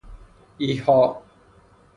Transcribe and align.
ایحاء 0.59 1.21